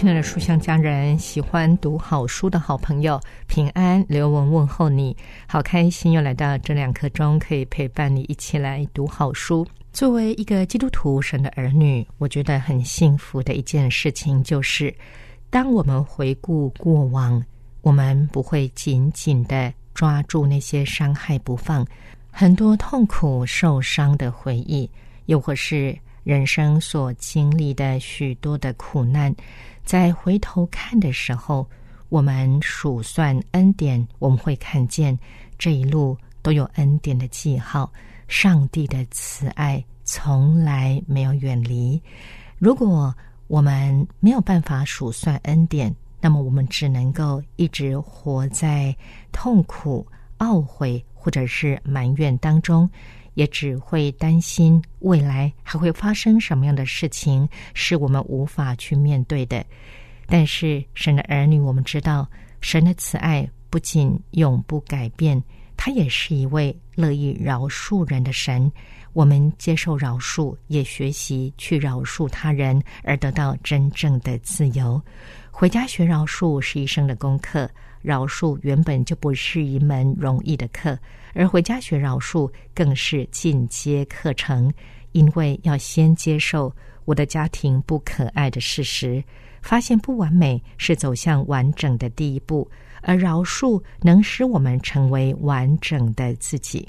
[0.00, 5.14] 亲爱的书香家人，喜欢读好书的好朋友，平安，刘文问候你，
[5.46, 9.66] 好开心又来到这两刻钟，可以陪伴你一起来读好书。
[9.92, 14.94] 作为一个基督徒神的儿女，我觉得很幸福的一件事情，就是
[15.50, 17.44] 当我们回顾过往，
[17.82, 21.86] 我们不会紧紧的抓住那些伤害不放，
[22.30, 24.90] 很多痛苦受伤的回忆，
[25.26, 29.34] 又或是人生所经历的许多的苦难。
[29.84, 31.68] 在回头看的时候，
[32.08, 35.18] 我们数算恩典，我们会看见
[35.58, 37.90] 这一路都有恩典的记号。
[38.28, 42.00] 上帝的慈爱从来没有远离。
[42.58, 43.12] 如果
[43.48, 48.94] 我们没有办法数算恩典，那么我们只能够一直活在
[49.32, 50.06] 痛苦、
[50.38, 52.88] 懊悔或者是埋怨当中，
[53.40, 59.64] 也只会担心未来还会发生什么样的事情，是我们无法去面对的。
[60.26, 62.28] 但是神的儿女，我们知道，
[62.60, 65.42] 神的慈爱不仅永不改变，
[65.74, 68.70] 他也是一位乐意饶恕人的神。
[69.14, 75.00] 我们接受饶恕，也学习去饶恕他人，而得到真正的自由。
[75.50, 77.68] 回家学饶恕是一生的功课，
[78.02, 80.98] 饶恕原本就不是一门容易的课，
[81.34, 84.72] 而回家学饶恕更是进阶课程，
[85.12, 89.22] 因为要先接受我的家庭不可爱的事实。
[89.62, 92.66] 发现不完美是走向完整的第一步，
[93.02, 96.88] 而饶恕能使我们成为完整的自己。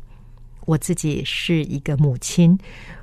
[0.65, 2.57] 我自己是一个母亲，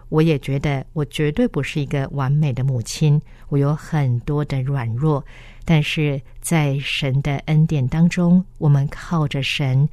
[0.08, 5.24] 我也觉得我绝对不是一个完美的母亲，我有很多的软弱。
[5.64, 9.88] 但是在神的恩典当中，我们靠着神，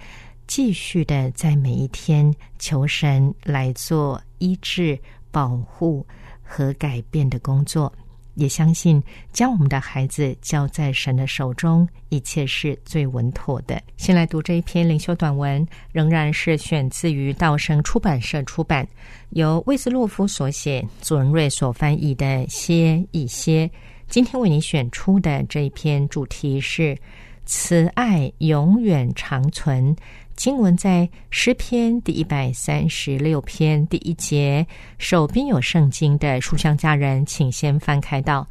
[0.48, 4.98] 继续的在每一天求神来做医治、
[5.32, 6.06] 保护
[6.42, 7.92] 和改变的工作。
[8.36, 9.02] 也相信
[9.34, 13.82] 将我们的孩子交在神的手中，一切是最稳妥的。
[13.98, 18.88] 先来读这一篇灵修短文，仍然是选自于道生出版社出版，
[19.32, 23.68] 由魏斯洛夫所写，祖仁瑞所翻译的《歇一歇》。
[24.08, 26.96] 今天为你选出的这一篇主题是
[27.46, 29.96] “慈爱永远长存”。
[30.36, 34.66] 经文在诗篇第一百三十六篇第一节，
[34.98, 38.48] 手边有圣经的书香家人，请先翻开到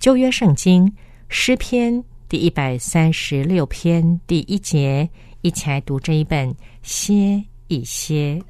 [0.00, 0.90] 旧约圣经
[1.28, 5.08] 诗篇第一百三十六篇第一节，
[5.42, 8.42] 一起来读这一本歇一歇。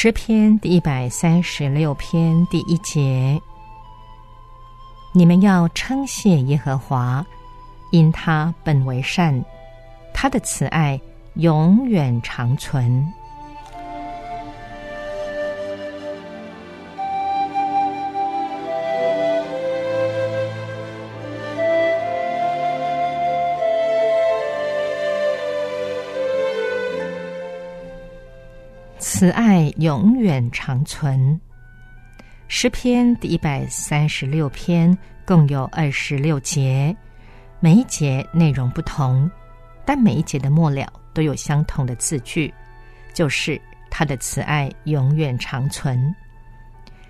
[0.00, 3.36] 诗篇第一百三十六篇第一节：
[5.12, 7.26] 你们要称谢耶和华，
[7.90, 9.44] 因他本为善，
[10.14, 11.00] 他的慈爱
[11.34, 13.12] 永远长存。
[29.18, 31.40] 慈爱永远长存。
[32.46, 34.96] 诗篇第一百三十六篇
[35.26, 36.96] 共有二十六节，
[37.58, 39.28] 每一节内容不同，
[39.84, 42.54] 但每一节的末了都有相同的字句，
[43.12, 43.60] 就是
[43.90, 46.14] 他的慈爱永远长存。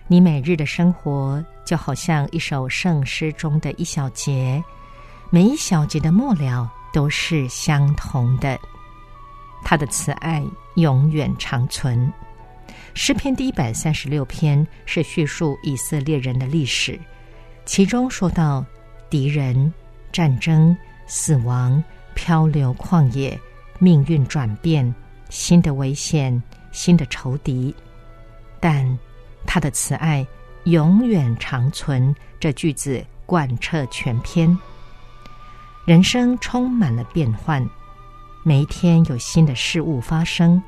[0.07, 4.65] 你每日的生活就好像一首圣诗中的一小节，
[5.29, 8.59] 每一小节的末了都是相同的。
[9.65, 10.43] 他的慈爱
[10.77, 12.13] 永远长存。
[12.95, 16.99] 诗篇第一百三十六篇是叙述以色列人的历史，
[17.65, 18.65] 其中说到
[19.09, 19.73] 敌人、
[20.11, 20.77] 战争、
[21.07, 21.83] 死亡、
[22.15, 23.39] 漂流旷野、
[23.79, 24.93] 命运转变、
[25.29, 27.75] 新的危险、新的仇敌，
[28.59, 28.99] 但
[29.47, 30.27] 他的慈爱
[30.65, 32.15] 永远长存。
[32.41, 34.57] 这句子贯彻全篇。
[35.85, 37.67] 人生充满了变幻，
[38.49, 40.63] 每一天有新的事物发生。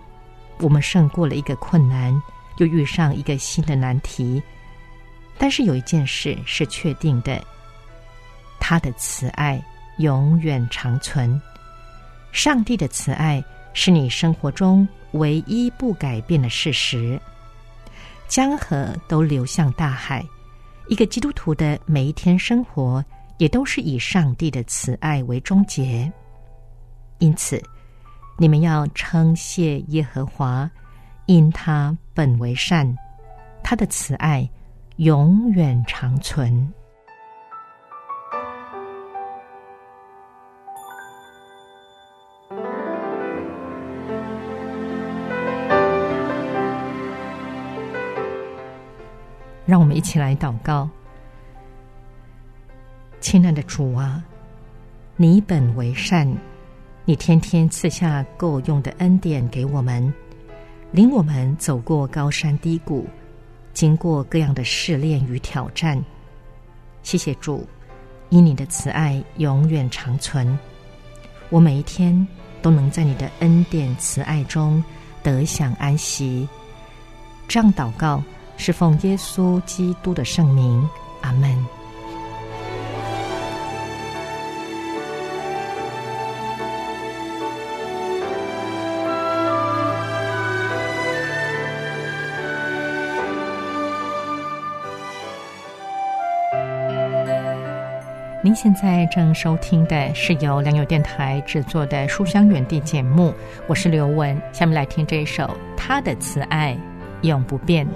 [0.59, 2.13] 我们胜过了一个困难，
[2.59, 4.43] 又遇上一个新的难题。
[5.39, 7.43] 但是有一件事是确定的，
[8.61, 9.59] 他的慈爱
[9.97, 11.41] 永远长存。
[12.33, 13.43] 上帝的慈爱
[13.73, 17.19] 是你生活中唯一不改变的事实。
[18.29, 20.23] 江河都流向大海，
[20.89, 23.03] 一个基督徒的每一天生活
[23.39, 26.13] 也都是以上帝的慈爱为终结。
[27.21, 27.63] 因此，
[28.37, 30.69] 你们要称谢耶和华，
[31.27, 32.93] 因他本为善，
[33.63, 34.51] 他的慈爱。
[34.97, 36.71] 永远长存。
[49.65, 50.87] 让我们一起来祷告，
[53.21, 54.23] 亲爱的主啊，
[55.17, 56.31] 你本为善，
[57.11, 60.15] 你天天赐下够用的恩典给我们，
[60.93, 63.05] 领我们走过高山低谷。
[63.75, 66.01] 经过各样的试炼与挑战，
[67.03, 67.67] 谢谢主，
[68.29, 70.57] 因你的慈爱永远长存。
[71.49, 72.25] 我每一天
[72.63, 74.81] 都能在你的恩典慈爱中
[75.21, 76.49] 得享安息。
[77.49, 78.23] 这样祷告
[78.57, 80.89] 是奉耶稣基督的圣名，
[81.23, 81.80] 阿门。
[98.51, 103.33] 您现在正收听的是由良友电台制作的《书香园地》节目，
[103.69, 104.37] 我是刘雯。
[104.53, 105.45] 下面来听这一首
[105.77, 106.77] 《他的慈爱
[107.23, 107.87] 永不变》。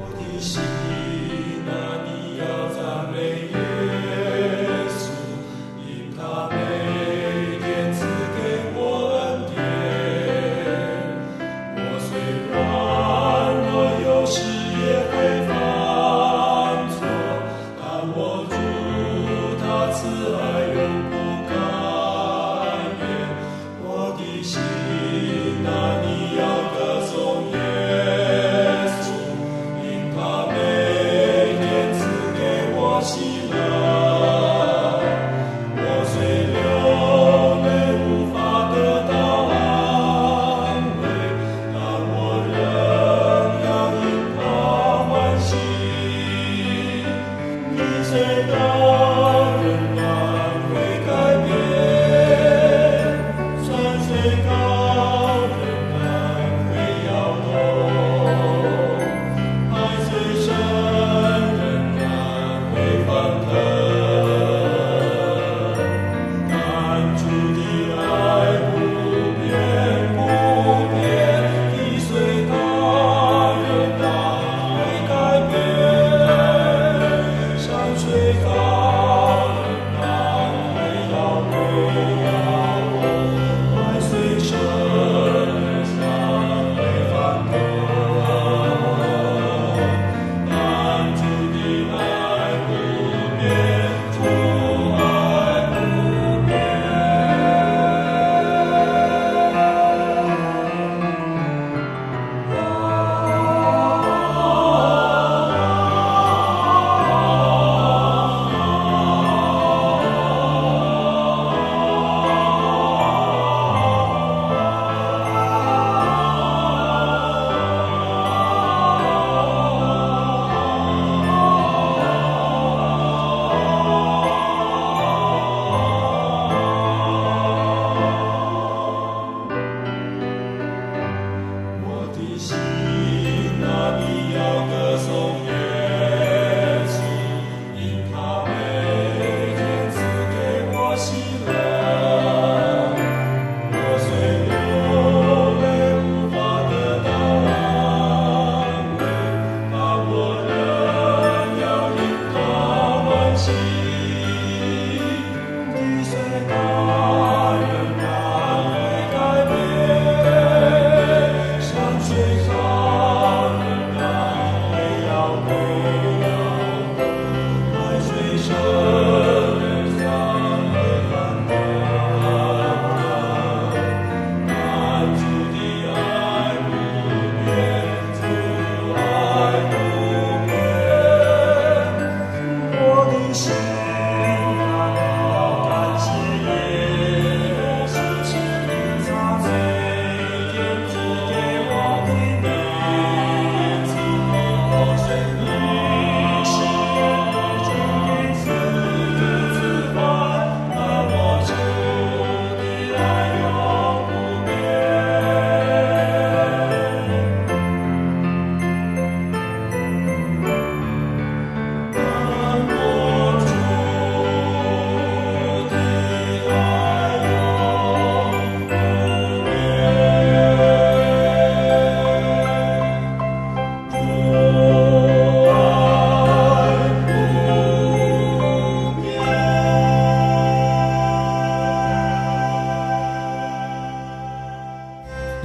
[81.76, 82.23] Oh.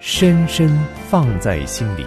[0.00, 0.68] 深深
[1.08, 2.06] 放在心里。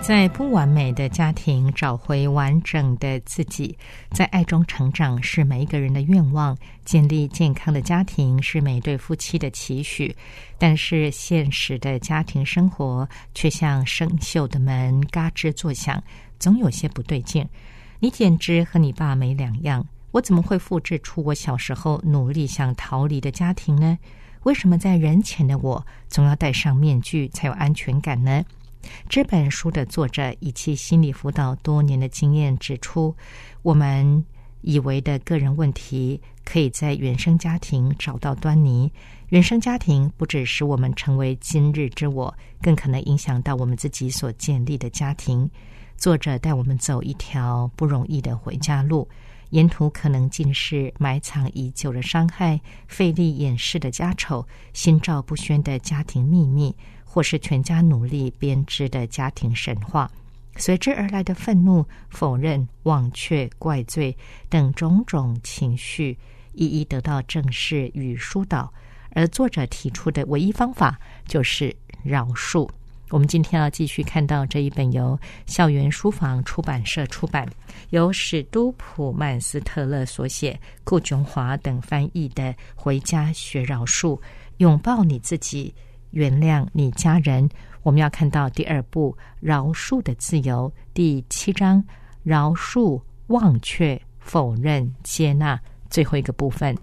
[0.00, 3.76] 在不完美的家庭找回完整的自己，
[4.12, 6.56] 在爱中成长是每一个人的愿望。
[6.86, 10.14] 建立健康的家庭是每对夫妻的期许，
[10.56, 16.02] 但是现实的家庭生活却像生锈的门，嘎吱作响，
[16.38, 17.46] 总有些不对劲。
[17.98, 19.84] 你简直和你爸没两样。
[20.12, 23.98] 我怎么会复制出我小时候努力想逃离的家庭呢？
[24.46, 28.44] 为什么在人前的我总要戴上面具才有安全感呢？
[29.08, 33.12] 这本书的作者以其心理辅导多年的经验指出，
[33.62, 34.24] 我们
[34.60, 38.88] 以为的个人问题可以在原生家庭找到端倪。
[39.30, 45.50] 原生家庭不只使我们成为今日之我，更可能影响到我们自己所建立的家庭。
[45.96, 49.08] 作者带我们走一条不容易的回家路。
[49.50, 56.74] 沿途可能尽是埋藏已久的伤害、费力掩饰的家丑、心照不宣的家庭秘密，
[57.04, 60.10] 或是全家努力编织的家庭神话。
[60.56, 64.16] 随之而来的愤怒、否认、忘却、怪罪
[64.48, 66.18] 等种种情绪，
[66.54, 68.72] 一一得到正视与疏导。
[69.10, 72.68] 而作者提出的唯一方法，就是饶恕。
[73.10, 77.48] 我们今天要继续看到这一本由校园书房出版社出版、
[77.90, 82.42] 由史都普曼斯特勒所写、顾琼华等翻译的
[82.74, 84.20] 《回家学饶恕，
[84.56, 85.72] 拥抱你自己，
[86.10, 87.48] 原谅你家人》。
[87.84, 91.82] 我们要看到第二部《饶恕的自由》第七章
[92.24, 96.76] “饶恕、忘却、否认、接纳”最后一个部分。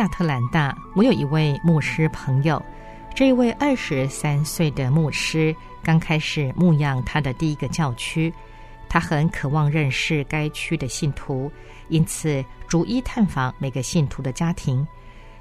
[0.00, 2.60] 亚特兰大，我有一位牧师朋友。
[3.14, 8.32] 这一位二十三岁的牧师刚开始牧养他的第一个教区，
[8.88, 11.52] 他很渴望认识该区的信徒，
[11.90, 14.86] 因此逐一探访每个信徒的家庭。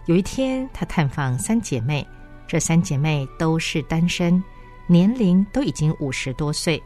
[0.07, 2.05] 有一天，他探访三姐妹，
[2.45, 4.43] 这三姐妹都是单身，
[4.87, 6.83] 年龄都已经五十多岁，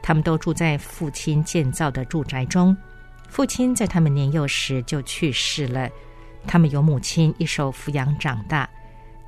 [0.00, 2.76] 他们都住在父亲建造的住宅中。
[3.28, 5.90] 父亲在他们年幼时就去世了。
[6.46, 8.68] 他们由母亲一手抚养长大。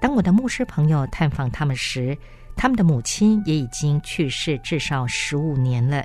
[0.01, 2.17] 当我的牧师朋友探访他们时，
[2.57, 6.05] 他们的母亲也已经去世至少十五年了。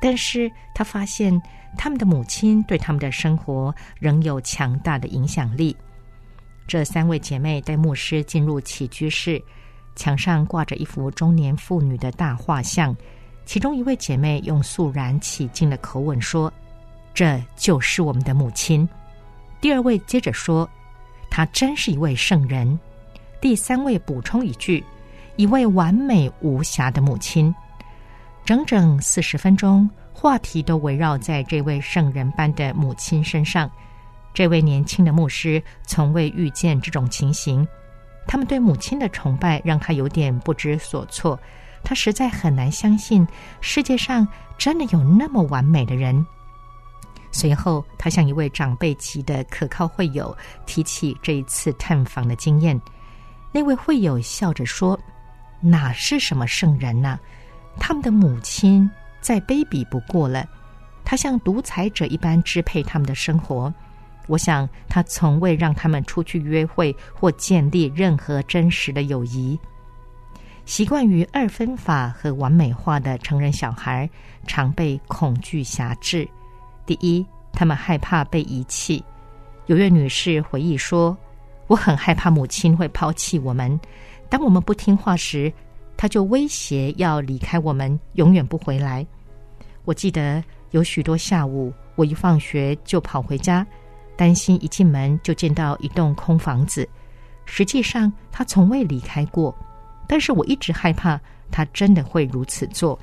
[0.00, 1.40] 但是他发现
[1.76, 5.76] 他们的母亲对他们的生活仍有强大的影响力。
[6.68, 9.42] 这三位姐妹带牧师进入起居室，
[9.96, 12.94] 墙上挂着一幅中年妇女的大画像。
[13.44, 16.52] 其中一位姐妹用肃然起敬的口吻说
[17.14, 18.86] ：“这就是我们的母亲。”
[19.60, 20.68] 第二位接着说
[21.30, 22.78] ：“她真是一位圣人。”
[23.40, 24.84] 第三位补充一句
[25.36, 27.54] ：“一位完美无瑕的母亲。”
[28.44, 33.70] 整整四十分钟，话题都围绕在这位圣人般的母亲身上。
[34.32, 37.66] 这位年轻的牧师从未遇见这种情形，
[38.26, 41.38] 他们对母亲的崇拜让他有点不知所措。
[41.84, 43.26] 他实在很难相信
[43.60, 46.24] 世界上真的有那么完美的人。
[47.30, 52.80] 随后，他向一位长辈级的可靠会友提起这一次探访的经验。
[53.52, 54.98] 那位会友笑着说
[55.60, 57.18] ：“哪是什么圣人呢？
[57.78, 60.46] 他们的母亲再卑鄙不过了。
[61.04, 63.72] 他像独裁者一般支配他们的生活。
[64.26, 69.58] 我想，他从未让他们出去约会或建立任何真实的友谊。
[70.66, 74.08] 习惯于二分法和完美化的成人小孩，
[74.46, 76.28] 常被恐惧辖制。”
[76.88, 79.04] 第一，他们害怕被遗弃。
[79.66, 81.14] 有位女士回忆说
[81.68, 83.78] ：“我很害怕母亲会抛弃我们。
[84.30, 85.52] 当我们不听话时，
[85.98, 89.06] 她就威胁要离开我们，永远不回来。”
[89.84, 93.66] 我记得有许多下午，我一放学就跑回家，
[94.16, 96.88] 担心一进门就见到一栋空房子。
[97.44, 99.54] 实际上，他从未离开过，
[100.06, 102.98] 但是我一直害怕他真的会如此做。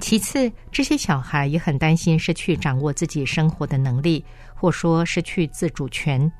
[0.00, 6.30] 其次，这些小孩也很担心失去掌握自己生活的能力，或说失去自主权。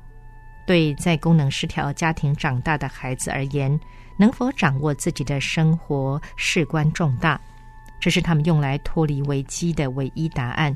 [0.65, 3.79] 对在功能失调家庭长大的孩子而言，
[4.17, 7.39] 能否掌握自己的生活事关重大，
[7.99, 10.75] 这是他们用来脱离危机的唯一答案。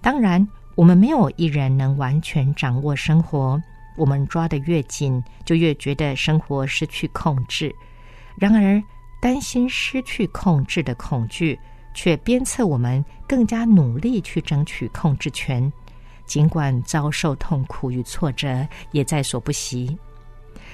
[0.00, 3.60] 当然，我们没有一人能完全掌握生活，
[3.96, 7.74] 我们抓得越紧，就越觉得生活失去控制。
[8.38, 8.82] 然而，
[9.20, 11.58] 担心失去控制的恐惧。
[11.96, 15.72] 却鞭策我们更加努力去争取控制权，
[16.26, 19.96] 尽管遭受痛苦与挫折也在所不惜。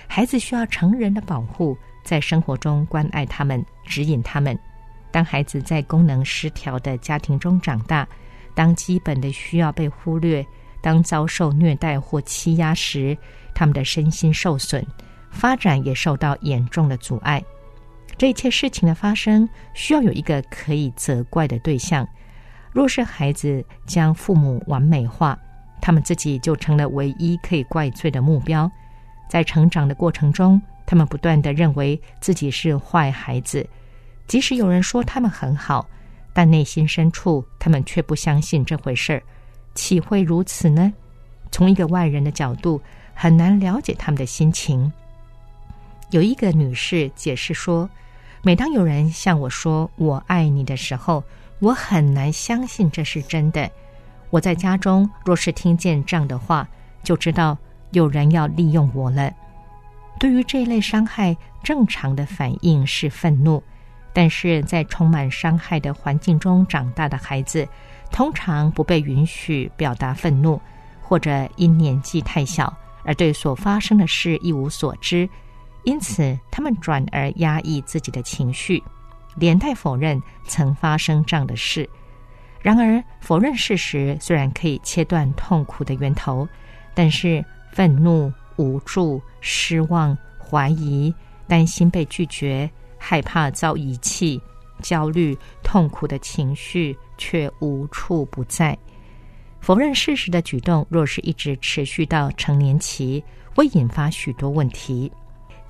[0.09, 4.59] 孩子需要成人的保护，在生活中关爱他们，指引他们。
[5.13, 8.07] 当孩子在功能失调的家庭中长大，
[8.53, 10.45] 当基本的需要被忽略，
[10.81, 13.17] 当遭受虐待或欺压时，
[13.55, 14.85] 他们的身心受损，
[15.31, 17.41] 发展也受到严重的阻碍。
[18.17, 22.07] 这一切事情的发生，需要有一个可以责怪的对象。
[22.73, 25.39] 若是孩子将父母完美化，
[25.81, 28.71] 他们自己就成了唯一可以怪罪的目标。
[29.29, 33.67] 在成长的过程中，他们不断的认为自己是坏孩子，
[34.27, 35.89] 即使有人说他们很好，
[36.33, 39.23] 但内心深处他们却不相信这回事儿。
[39.75, 40.93] 岂会如此呢？
[41.51, 42.81] 从一个外人的角度，
[43.15, 44.91] 很难了解他们的心情。
[46.13, 47.89] 有一个女士解释说。
[48.45, 51.23] 每当有人向我说“我爱你”的时候，
[51.61, 53.71] 我很难相信这是真的。
[54.31, 56.67] 我在家中若是听见这样的话，
[57.05, 57.57] 就知道
[57.93, 59.33] 有人要利用我了。
[60.19, 63.63] 对于这类伤害，正常的反应是愤怒，
[64.13, 67.65] 但是在充满伤害的环境中长大的孩子，
[68.11, 70.61] 通常不被允许表达愤怒，
[71.01, 75.31] 或者因年纪太小而对所发生的事一无所知。
[75.85, 78.83] 因此，他们转而压抑自己的情绪，
[79.37, 81.89] 连带否认曾发生这样的事。
[82.61, 86.47] 然而，否认事实虽然可以切断痛苦的源头，
[86.95, 91.13] 但是愤怒、无助、失望、怀疑、
[91.49, 94.41] 担心被拒绝、害怕遭遗弃、
[94.81, 98.79] 焦虑、痛苦的情绪却无处不在。
[99.61, 103.23] 否认事实的举动，若是一直持续到成年期，
[103.57, 105.11] 会引发许多问题。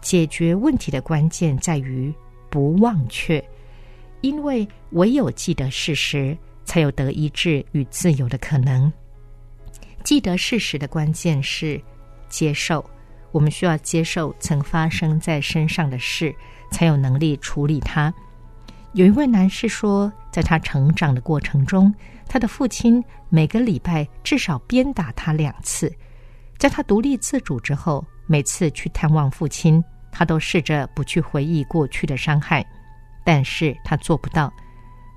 [0.02, 2.12] 解决问题的关键在于
[2.50, 3.42] 不忘却，
[4.20, 8.92] 因为唯有记得事实，才有得医治与自由的可能。
[10.04, 11.80] 记得事实的关键是
[12.28, 12.84] 接受，
[13.30, 16.34] 我们需要接受曾发生在身上的事，
[16.72, 18.12] 才有能力处理它。
[18.94, 21.94] 有一位男士说，在他成长的过程中，
[22.28, 25.90] 他的父亲每个礼拜至少鞭打他两次。
[26.58, 29.82] 在他独立自主之后，每次去探望父亲。
[30.12, 32.64] 他都试着不去回忆过去的伤害，
[33.24, 34.52] 但是他做不到。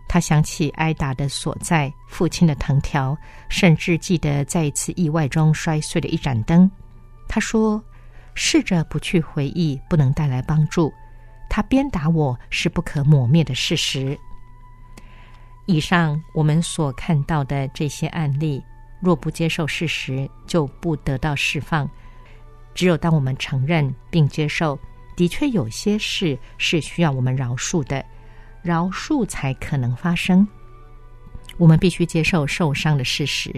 [0.08, 3.17] 他想起挨打的所在，父亲的藤条，
[3.49, 6.69] 甚至记得在一次意外中摔碎的一盏灯。
[7.27, 7.84] 他说
[8.34, 10.93] ：“试着不去回忆，不能带来帮助。
[11.49, 14.17] 他鞭打我是不可磨灭的事实。”
[15.65, 18.63] 以上我们所看到的这些案例，
[19.01, 21.89] 若不接受事实，就不得到释放。
[22.76, 24.78] 只有当我们承认并接受，
[25.16, 28.06] 的确有些事是需要我们饶恕的，
[28.62, 30.46] 饶恕才可能发生。
[31.58, 33.50] 我们必须接受受伤的事实。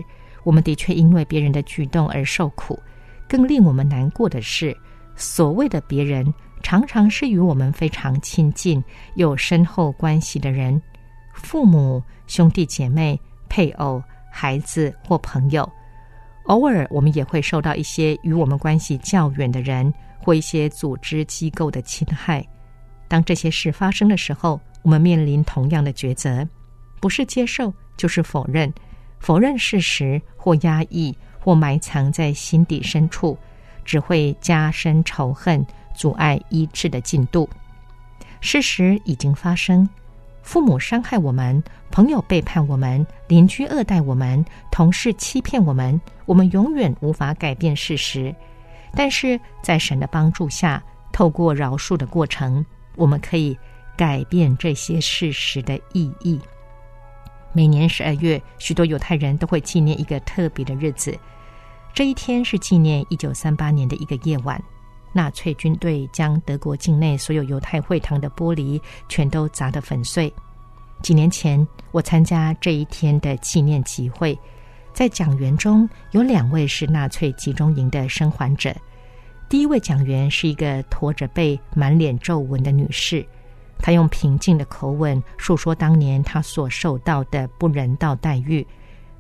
[0.44, 2.80] 我们的确因为别人的举动而受苦。
[3.28, 4.74] 更令我们难过的是，
[5.16, 8.82] 所谓的别人常常是与我们非常亲近、
[9.16, 10.82] 有深厚关系的人：
[11.34, 14.02] 父母、兄弟姐妹、配偶、
[14.32, 15.70] 孩子或朋友。
[16.48, 22.46] 偶尔，我们也会受到一些与我们关系较远的人或一些组织机构的侵害。
[23.08, 26.48] 当这些事发生的时候，我们面临同样的抉择：
[27.00, 28.72] 不是接受，就是否认。
[29.20, 33.38] 否认事实，或压抑，或埋藏在心底深处，
[33.84, 37.50] 只会加深仇恨，阻碍医治的进度。
[38.40, 39.88] 事实已经发生。
[40.44, 48.34] 父母伤害我们，朋友背叛我们，邻居恶待我们，同事欺骗我们，我们永远无法改变事实。
[48.94, 52.64] 但是在神的帮助下，透过饶恕的过程，
[52.96, 53.58] 我们可以
[53.98, 56.40] 改变这些事实的意义。
[57.54, 61.18] 每年十二月，许多犹太人都会纪念一个特别的日子，
[61.94, 64.62] 这一天是纪念一九三八年的一个夜晚。
[65.14, 70.32] 纳粹军队将德国境内所有犹太会堂的玻璃全都砸得粉碎。
[71.02, 74.38] 几年前，我参加这一天的纪念集会，
[74.98, 78.76] 在讲员中有两位是纳粹集中营的生还者。
[79.48, 83.24] 第一位讲员是一个驼着背、满脸皱纹的女士，
[83.78, 88.66] 她用平静的口吻述说当年她所受到的不人道待遇。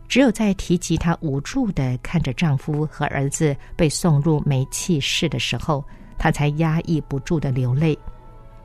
[0.07, 5.85] 只有在提及她无助的看着丈夫和儿子被送入煤气室的时候，
[6.17, 7.95] 她才压抑不住的流泪。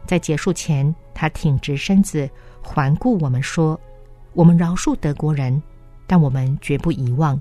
[0.07, 2.27] 在结束前，她挺直身子，
[2.62, 3.79] 环顾我们说
[4.33, 5.62] ：“我们饶恕德国人，
[6.12, 7.40] 但我们绝不遗忘。”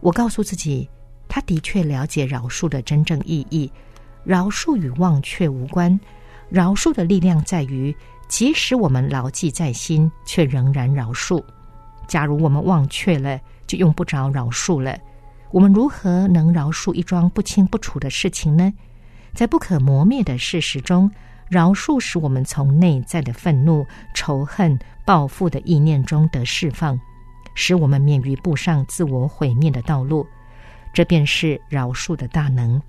[0.00, 0.86] 我告诉自己，
[1.26, 3.72] 他的确了解饶恕的真正意义。
[4.24, 5.98] 饶恕与忘却无关，
[6.50, 7.96] 饶恕的力量在于，
[8.28, 11.42] 即使我们牢记在心，却仍然饶恕。
[12.06, 14.94] 假如我们忘却了，就用不着饶恕了。
[15.50, 18.70] 我们如何能饶恕一桩不清不楚的事情呢？
[19.32, 21.10] 在不可磨灭的事实中，
[21.48, 27.00] 饶恕使我们从内在的愤怒、仇恨、报复的意念中得释放，
[27.54, 30.26] 使我们免于步上自我毁灭的道路。
[30.92, 32.80] 这便是饶恕的大能。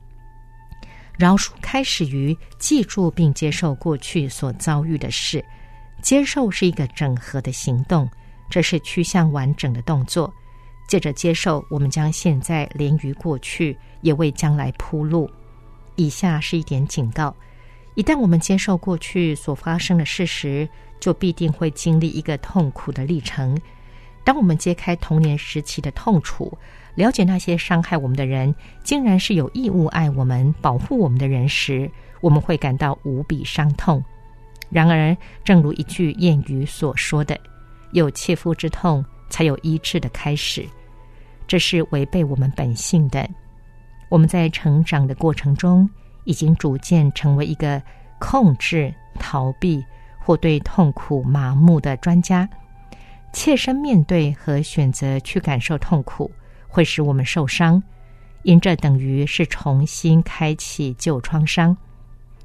[1.18, 5.44] 饶恕开始于记住并接受过去所遭遇的事，
[6.02, 8.10] 接受是一个整合的行动，
[8.50, 10.34] 这是趋向完整的动作。
[10.86, 15.30] 借着接受，我们将现在连于过去，也为将来铺路。
[15.96, 17.34] 以下是一点警告：
[17.96, 20.68] 一旦我们接受过去所发生的事实，
[21.00, 23.58] 就必定会经历一个痛苦的历程。
[24.24, 26.58] 当我们揭开童年时期的痛楚，
[26.96, 31.90] 了解那些伤害我们的人，竟然是有义务爱我们、保护我们的人时，
[32.22, 34.04] 我们会感到无比伤痛。
[34.70, 37.38] 然而，正如一句谚语所说的
[37.92, 40.66] ：“有切肤之痛，才有医治的开始。”
[41.46, 43.30] 这是违背我们本性的。
[44.10, 45.88] 我们在成长的过程中，
[46.24, 47.82] 已经逐渐成为一个
[48.20, 49.84] 控制、逃避
[50.18, 52.48] 或对痛苦麻木的专家。
[53.34, 56.32] 切身面对和选择去感受痛苦。
[56.68, 57.82] 会使我们受伤，
[58.42, 61.78] 因这等于是重新开启旧创伤。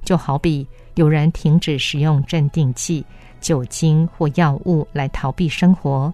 [0.05, 3.03] 就好比有人停止使用镇定剂、
[3.41, 6.13] 酒精或药物来逃避生活，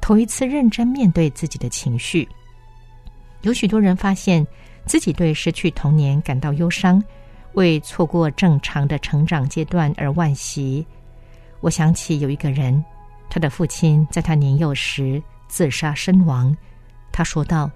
[0.00, 2.28] 头一次认真面对自己的情绪。
[3.42, 4.44] 有许多人发现
[4.84, 7.00] 自己对失去童年感到忧伤，
[7.52, 10.84] 为错过正常的成长阶段而惋惜。
[11.60, 12.84] 我想起有一个人，
[13.32, 16.54] 他的父亲在他年幼时自杀身亡。
[17.10, 17.70] 他说道：“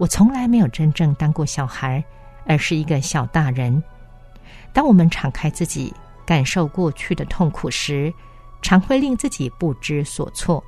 [0.00, 2.02] 我从来没有真正当过小孩，
[2.46, 3.82] 而是一个小大人。
[4.72, 5.92] 当我们敞开自己，
[6.24, 8.10] 感受过去的痛苦时，
[8.62, 10.64] 常会令自己不知所措。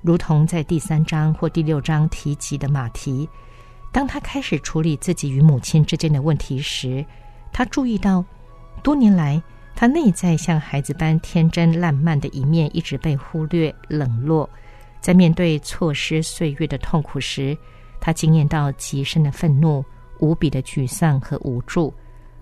[0.00, 3.28] 如同在第三章或第六章提及的马蹄，
[3.92, 7.06] 当他开始处理自己与母亲之间的问题时，
[7.52, 8.24] 他注意到，
[8.82, 9.40] 多年来
[9.74, 14.48] 他内在像孩子般天真烂漫的一面一直被忽略、冷落。”
[15.00, 17.58] 在面对错失岁月的痛苦时，
[18.00, 19.84] 他惊艳到极深的愤怒、
[20.20, 21.92] 无比的沮丧和无助，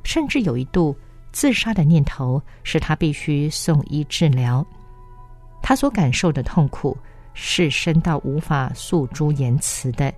[0.02, 0.94] 甚至有一度
[1.32, 4.62] 自杀的念头，使他必须送医治疗。
[5.62, 6.94] 他所感受的痛苦
[7.32, 10.12] 是深到无法诉诸言辞的，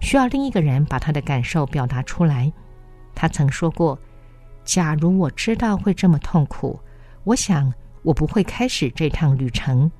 [0.00, 2.52] 需要另一个人把他的感受表达出来。
[3.14, 3.96] 他曾说过
[4.66, 6.78] ：“假如我知道会这么痛苦，
[7.24, 9.90] 我想我不会开始这趟旅程。”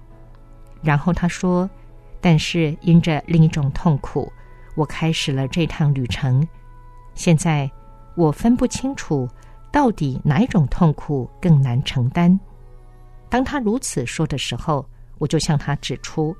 [0.82, 1.68] 然后他说
[2.20, 4.30] ：“但是因着另一种痛苦，
[4.74, 6.46] 我开始了这趟旅程。
[7.14, 7.70] 现在
[8.14, 9.26] 我分不清楚
[9.72, 12.38] 到底哪一种痛苦更难承担。”
[13.30, 14.84] 当他如此说的时候，
[15.18, 16.36] 我就向他指出：“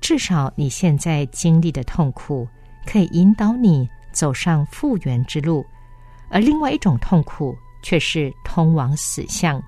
[0.00, 2.46] 至少你现在经历的痛苦
[2.86, 5.64] 可以引导你走上复原之路，
[6.34, 9.62] 而另外一种痛苦却是通往死相。”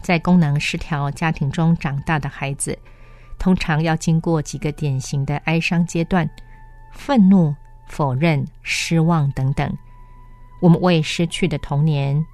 [0.00, 2.76] 在功能失调家庭中长大的孩子，
[3.38, 6.28] 通常要经过几个典型的哀伤阶段：
[6.92, 7.54] 愤怒、
[7.86, 9.70] 否认、失望等等。
[10.60, 12.24] 我们为失去的童年，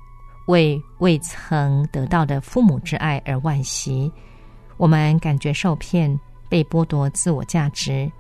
[0.47, 4.13] 为未曾得到的父母之爱而惋惜。
[4.77, 6.17] 我们感觉受骗，
[6.49, 8.11] 被剥夺自我价值。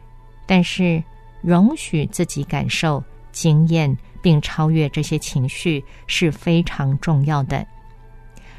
[0.46, 1.02] 但是，
[1.42, 3.02] 容许自己感受、
[3.35, 7.66] 经验并超越这些情绪是非常重要的。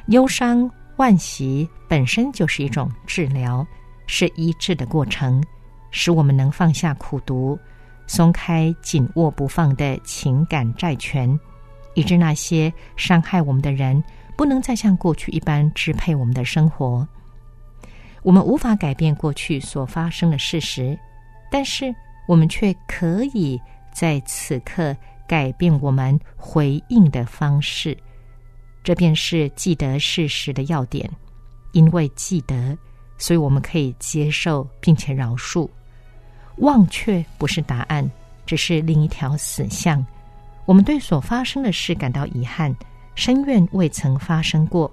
[0.10, 3.66] 忧伤、惋惜本身就是一种治疗，
[4.06, 5.44] 是医治的过程，
[5.90, 7.58] 使我们能放下苦毒，
[8.06, 11.40] 松开紧握不放的情感债权，
[11.96, 14.04] 以致那些伤害我们的人
[14.36, 17.08] 不能再像过去一般支配我们的生活。
[18.22, 20.98] 我们无法改变过去所发生的事实，
[21.50, 21.94] 但是
[22.28, 23.60] 我们却可以
[23.96, 27.98] 在此刻改变我们回应的方式。
[28.84, 31.10] 这便是记得事实的要点，
[31.72, 32.78] 因为记得，
[33.18, 35.68] 所以我们可以接受并且饶恕。
[36.58, 38.08] 忘却不是答案，
[38.46, 40.06] 只是另一条死巷。
[40.66, 42.76] 我们对所发生的事感到遗憾，
[43.16, 44.92] 深愿未曾发生过。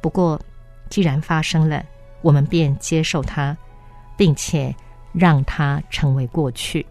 [0.00, 0.40] 不过，
[0.90, 1.84] 既然发生了，
[2.22, 3.56] 我们便接受它，
[4.16, 4.74] 并且
[5.12, 6.84] 让它成为过去。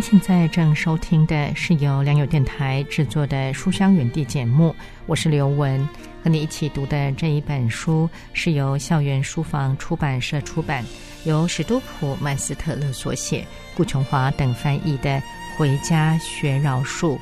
[0.00, 4.74] 现在正收听的是由良友电台制作的《书香园地》节目，
[5.06, 5.86] 我是刘雯，
[6.22, 10.84] 和你一起读的这一本书是由校园书房出版社出版，
[11.24, 15.10] 由史都普曼斯特勒所写，顾琼华等翻译的
[15.56, 17.16] 《回家学饶恕》，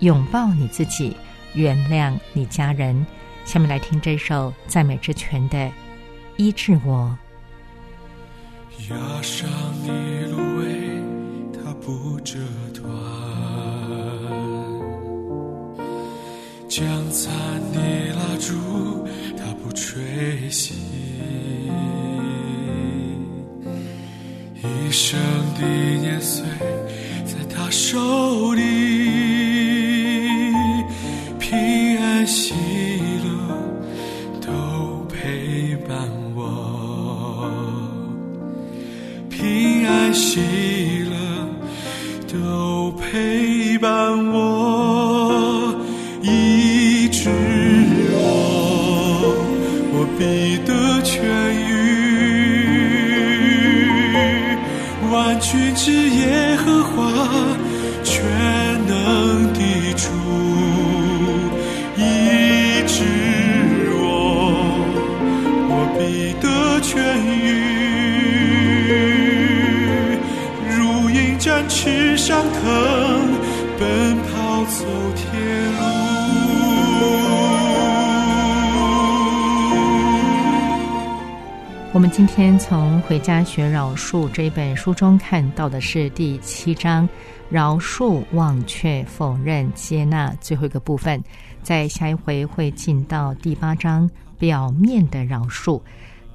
[0.00, 1.16] 拥抱你自己，
[1.54, 3.06] 原谅你家人。
[3.44, 5.58] 下面来听这首赞美之泉的
[6.36, 7.16] 《医治我》。
[8.90, 9.48] 压上
[9.82, 9.90] 你
[10.30, 10.45] 芦苇。
[11.80, 12.38] 不折
[12.74, 12.84] 断，
[16.68, 17.32] 将残
[17.72, 17.78] 的
[18.14, 18.54] 蜡烛，
[19.36, 20.02] 它不吹
[20.50, 20.72] 熄，
[24.62, 25.18] 一生
[25.60, 26.44] 的年岁
[27.24, 28.62] 在他手里，
[31.38, 31.56] 平
[31.98, 32.52] 安喜
[33.24, 33.28] 乐
[34.40, 34.50] 都
[35.08, 35.96] 陪伴
[36.34, 37.48] 我，
[39.30, 40.75] 平安喜。
[82.12, 87.08] 今天从《回家学饶恕》这本书中看到的是第七章
[87.50, 91.22] “饶恕、忘却、否认、接纳”最后一个部分。
[91.62, 95.80] 在下一回会进到第八章“表面的饶恕”。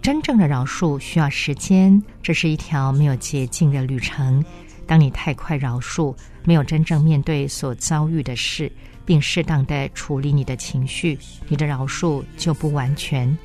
[0.01, 4.43] 真正的饶恕需要时间，这是一条没有捷径的旅程。
[4.85, 8.69] 当你太快饶恕，没有真正面对所遭遇的事，
[9.05, 13.37] 并适当的处理你的情绪，你的饶恕就不完全。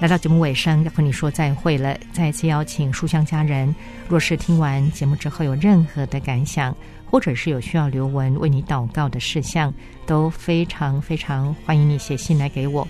[0.00, 1.96] 来到节目尾声，要和你说再会了。
[2.12, 3.74] 再次邀请书香家人，
[4.08, 6.76] 若是听完节目之后有任何的感想，
[7.06, 9.72] 或者是有需要刘文为你祷告的事项，
[10.04, 12.86] 都非常非常欢迎你写信来给我。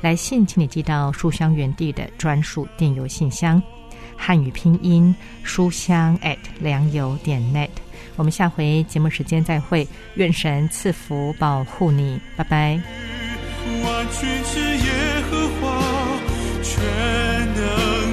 [0.00, 3.62] 来信请你寄到书香园地的专属电邮信箱。
[4.16, 7.68] 汉语拼音书香 at 良友点 net，
[8.16, 12.80] 我们下回节目时间再会，愿神赐福保护你，拜拜。
[16.66, 16.82] 全
[17.54, 18.05] 能。